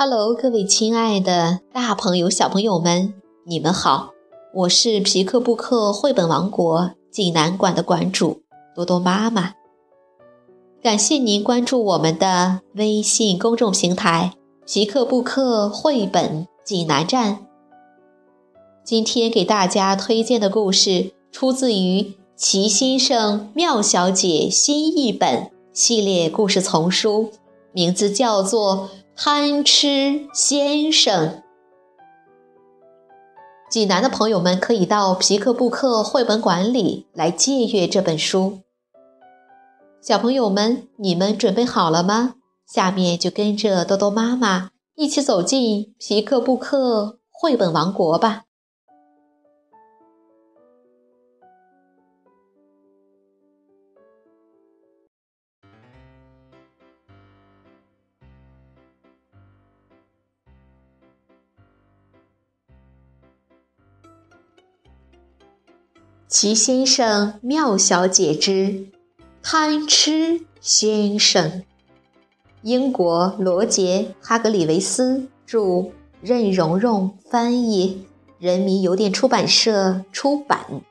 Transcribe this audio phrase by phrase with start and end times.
[0.00, 3.14] Hello，各位亲爱的大朋友、小朋友们，
[3.44, 4.10] 你们好！
[4.54, 8.42] 我是皮克布克绘本王国济南馆的馆主
[8.76, 9.54] 多多妈妈。
[10.80, 17.44] 感谢您关注我们的微信公众平台“皮克布克绘本济南站”。
[18.86, 22.02] 今天给大家推荐的故事出自于
[22.36, 27.32] 《齐先生、妙小姐》新译本系列故事丛书，
[27.72, 28.90] 名字叫做。
[29.20, 31.42] 贪吃先生，
[33.68, 38.60] 济南的朋友们可以到皮克布克绘本馆里来借阅这本书。
[40.00, 42.36] 小朋友们，你们准备好了吗？
[42.64, 48.44] 下面就跟着多多妈妈一起走进皮克布克绘本王国吧。
[66.28, 68.88] 齐先生、妙小姐之
[69.42, 71.64] 贪吃先生，
[72.60, 75.90] 英国罗杰·哈格里维斯著，
[76.20, 78.04] 任蓉蓉翻译，
[78.38, 80.82] 人民邮电出版社出版。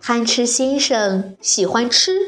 [0.00, 2.18] 贪吃先生喜欢吃，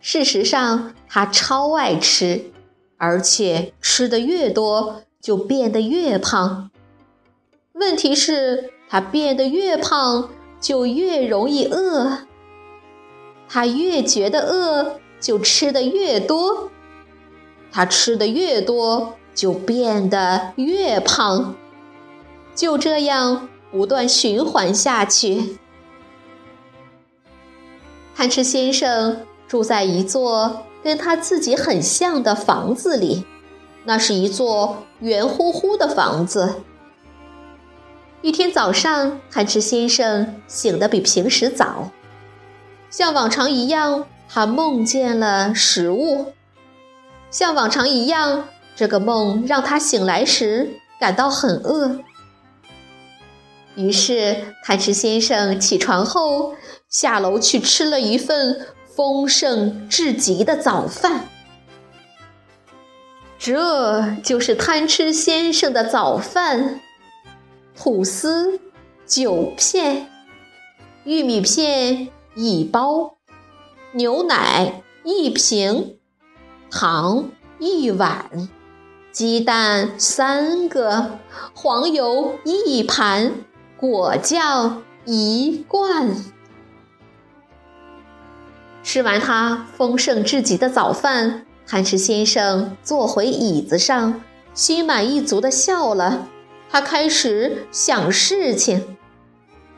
[0.00, 2.50] 事实上他超爱吃，
[2.96, 6.71] 而且吃的越多，就变得越胖。
[7.74, 10.28] 问题是，他变得越胖，
[10.60, 12.18] 就越容易饿。
[13.48, 16.70] 他越觉得饿，就吃的越多。
[17.70, 21.54] 他吃的越多，就变得越胖。
[22.54, 25.56] 就这样不断循环下去。
[28.14, 33.24] 贪吃先生住在一座跟他自己很像的房子里，
[33.84, 36.56] 那是一座圆乎乎的房子。
[38.22, 41.90] 一天早上，贪吃先生醒得比平时早，
[42.88, 46.32] 像往常一样，他梦见了食物。
[47.32, 51.98] 像往常一样，这个梦让他醒来时感到很饿。
[53.74, 56.54] 于是，贪吃先生起床后
[56.88, 61.26] 下楼去吃了一份丰盛至极的早饭。
[63.36, 66.78] 这就是贪吃先生的早饭。
[67.84, 68.60] 吐司
[69.08, 70.08] 九片，
[71.02, 73.16] 玉米片一包，
[73.90, 75.96] 牛奶一瓶，
[76.70, 78.48] 糖一碗，
[79.10, 81.18] 鸡蛋三个，
[81.54, 83.32] 黄油一盘，
[83.76, 86.14] 果酱一罐。
[88.84, 94.22] 吃完他丰盛至极的早饭，贪吃先生坐回椅子上，
[94.54, 96.28] 心满意足地笑了。
[96.72, 98.96] 他开始想事情，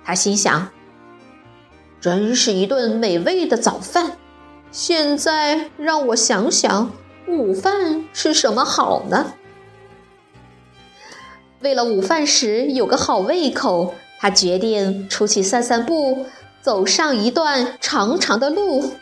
[0.05, 0.69] 他心想
[2.01, 4.13] ：“真是一顿美味的早饭。
[4.71, 6.93] 现在让我想想，
[7.27, 9.35] 午饭吃什么好呢？”
[11.63, 16.27] 为了午饭时有个好胃口，他决定出去散散步，
[16.63, 18.93] 走上一段长长的路。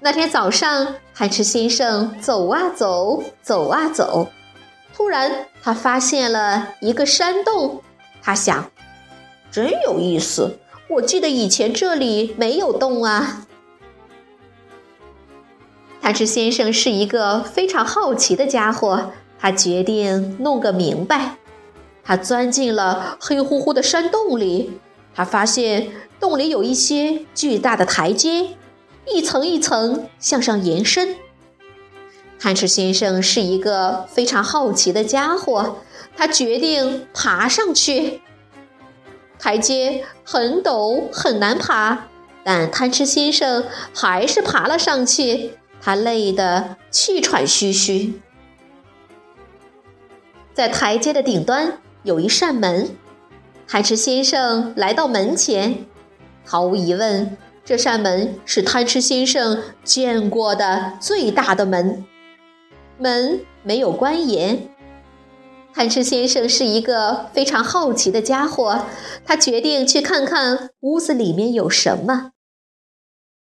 [0.00, 4.28] 那天早上，贪吃先生走啊走，走啊走。
[4.98, 7.82] 突然，他发现了一个山洞。
[8.20, 8.68] 他想，
[9.48, 10.58] 真有意思。
[10.90, 13.46] 我记得以前这里没有洞啊。
[16.02, 21.36] 贪吃先生是一个非常好奇的家伙，他决定弄个明白。
[22.02, 24.80] 他钻进了黑乎乎的山洞里，
[25.14, 28.56] 他发现洞里有一些巨大的台阶，
[29.06, 31.14] 一层一层向上延伸。
[32.38, 35.76] 贪吃先生是一个非常好奇的家伙，
[36.16, 38.20] 他决定爬上去。
[39.38, 42.06] 台阶很陡，很难爬，
[42.44, 45.58] 但贪吃先生还是爬了上去。
[45.80, 48.20] 他累得气喘吁吁。
[50.52, 52.96] 在台阶的顶端有一扇门，
[53.68, 55.86] 贪吃先生来到门前。
[56.44, 62.04] 毫无疑问，这扇门是贪吃先生见过的最大的门。
[62.98, 64.68] 门没有关严。
[65.72, 68.84] 贪吃先生是一个非常好奇的家伙，
[69.24, 72.32] 他决定去看看屋子里面有什么。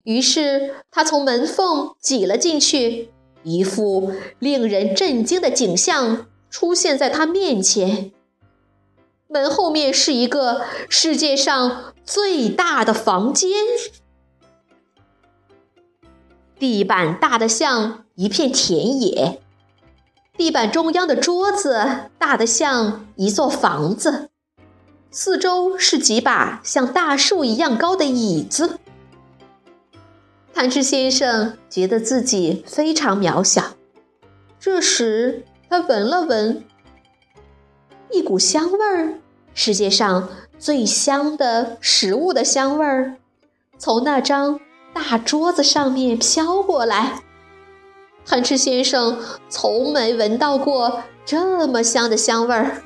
[0.02, 3.10] 于是他从门缝挤了进去，
[3.44, 8.10] 一副令人震惊的景象出现在他面前。
[9.28, 13.50] 门后面是一个世界上最大的房间。
[16.58, 19.40] 地板大得像一片田野，
[20.36, 24.28] 地板中央的桌子大得像一座房子，
[25.08, 28.80] 四周是几把像大树一样高的椅子。
[30.52, 33.76] 贪吃先生觉得自己非常渺小。
[34.58, 36.64] 这时，他闻了闻，
[38.10, 39.20] 一股香味儿，
[39.54, 40.28] 世界上
[40.58, 43.14] 最香的食物的香味儿，
[43.78, 44.58] 从那张
[44.92, 47.22] 大桌子上面飘过来。
[48.28, 52.82] 贪吃先生从没闻到过这么香的香味儿。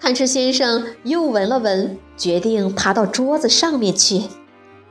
[0.00, 4.22] 贪吃先生又闻了闻，决定爬到桌子上面去。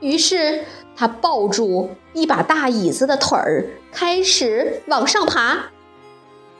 [0.00, 0.64] 于是。
[0.94, 5.70] 他抱住一把大椅子的腿儿，开始往上爬。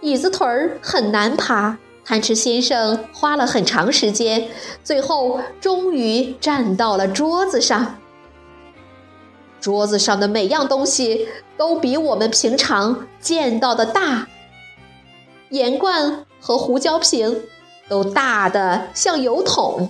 [0.01, 4.49] 椅子腿儿很难爬，贪吃先生花了很长时间，
[4.83, 7.99] 最后终于站到了桌子上。
[9.63, 14.27] 桌子上的每样东西都比我们平常见到的大，
[15.51, 17.45] 盐罐和胡椒瓶
[17.89, 19.89] 都大的像油桶。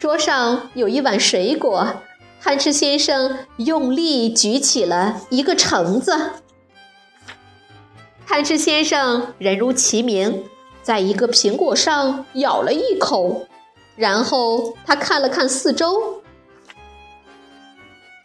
[0.00, 1.94] 桌上有一碗水果，
[2.40, 6.32] 贪吃先生用力举起了一个橙子。
[8.26, 10.44] 贪吃先生人如其名，
[10.82, 13.46] 在一个苹果上咬了一口，
[13.94, 16.17] 然后他看了看四周，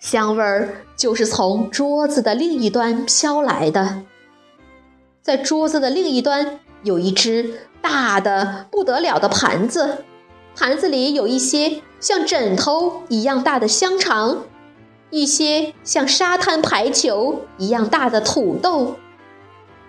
[0.04, 4.04] 香味儿就是从桌子的另一端飘来的。
[5.22, 10.04] 在桌子的另一端有一只大的不得了的盘子。
[10.58, 14.44] 盘子里有一些像枕头一样大的香肠，
[15.10, 18.98] 一些像沙滩排球一样大的土豆，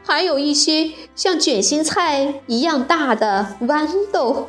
[0.05, 4.49] 还有一些像卷心菜一样大的豌豆。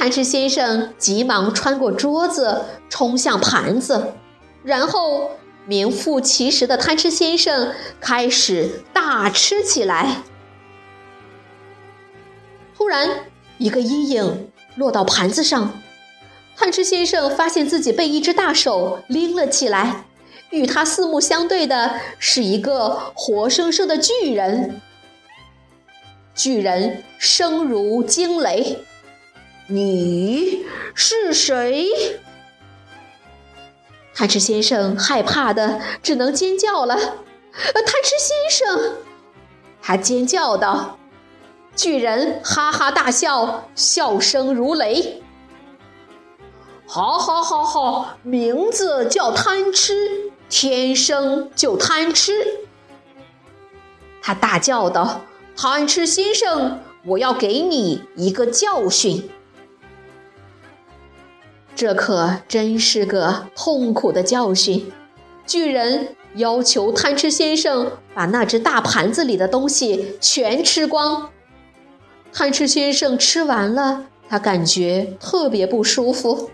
[0.00, 4.14] 贪吃先生急忙穿过桌子，冲向盘子，
[4.62, 5.32] 然后
[5.66, 10.22] 名副其实的贪吃先生开始大吃起来。
[12.74, 13.10] 突然。
[13.58, 15.74] 一个阴影落到盘子上，
[16.56, 20.06] 贪吃先生发现自己被一只大手拎了起来。
[20.48, 24.80] 与他四目相对的是一个活生生的巨人。
[26.34, 28.78] 巨人声如惊雷
[29.70, 31.86] ：“你是谁？”
[34.12, 36.96] 贪吃先生害怕的只能尖叫了。
[36.96, 38.96] 贪吃先生，
[39.80, 40.98] 他尖叫道。
[41.76, 45.22] 巨人哈哈大笑，笑声如雷。
[46.86, 52.32] 好好好好，名字叫贪吃，天生就贪吃。
[54.20, 55.22] 他大叫道
[55.56, 59.30] ：“贪吃先生，我要给你一个教训。”
[61.80, 64.92] 这可真是个痛苦的教训。
[65.46, 71.30] 巨人要求贪吃先生把那只大盘子里的东西全吃光。
[72.34, 76.50] 贪吃先生吃完了，他感觉特别不舒服，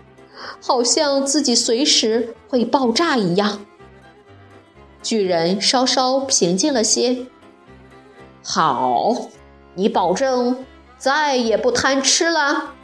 [0.61, 3.65] 好像自己随时会爆炸一样。
[5.03, 7.25] 巨人稍稍平静了些。
[8.41, 9.27] 好，
[9.75, 10.63] 你保证
[10.97, 12.75] 再也不贪吃了？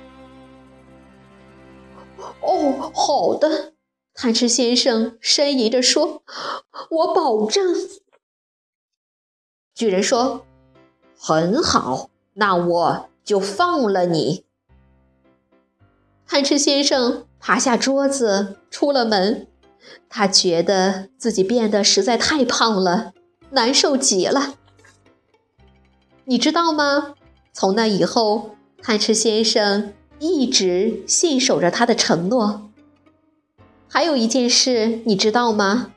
[2.42, 3.74] 哦，好的，
[4.14, 6.24] 贪吃先生呻吟着说
[6.90, 7.76] ：“我保证。”
[9.74, 10.46] 巨人说
[11.18, 14.46] ：“很好。”那我就放了你。
[16.26, 19.48] 贪吃先生爬下桌子，出了门。
[20.10, 23.14] 他觉得自己变得实在太胖了，
[23.52, 24.56] 难受极了。
[26.26, 27.14] 你知道吗？
[27.52, 32.70] 从那以后，贪吃先生一直信守着他的承诺。
[33.88, 35.92] 还有一件事，你知道吗？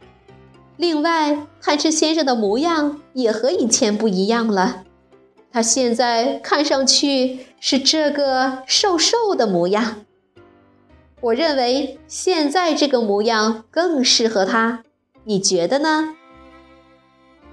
[0.76, 4.82] 另外，贪吃先生的模样也和以前不一样了。
[5.50, 10.04] 他现在看上去是这个瘦瘦的模样，
[11.22, 14.82] 我认为现在这个模样更适合他，
[15.24, 16.14] 你觉得呢？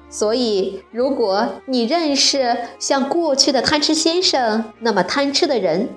[0.10, 5.88] 所以，如果你认识像过去的贪吃先生那么贪吃的人，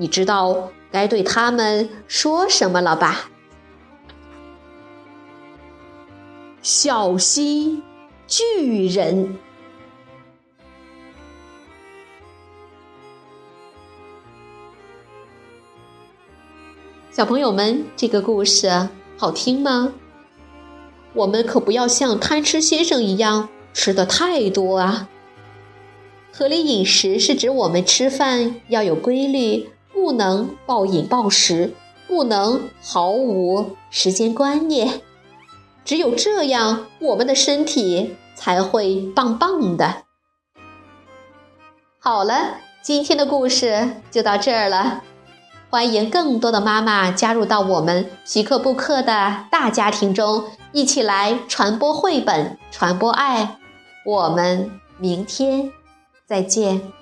[0.00, 3.28] 你知道该对他们说什么了吧？
[6.62, 7.82] 小心
[8.28, 9.36] 巨人。
[17.10, 19.92] 小朋友们，这个故事好听吗？
[21.12, 25.08] 我们可不要像贪吃先生一样吃的太多啊！
[26.32, 29.68] 合理饮食是指我们吃饭要有规律，
[30.00, 31.74] 不能暴饮暴食，
[32.06, 35.02] 不能毫无时间观念。
[35.84, 40.04] 只有这样，我们的身体才会棒棒的。
[41.98, 45.02] 好了，今天的故事就到这儿了。
[45.68, 53.58] 欢迎更多的妈妈加入到我们皮克布克的大家庭中，一起来传播绘本，传播爱。
[54.06, 55.72] 我们明天
[56.24, 56.97] 再见。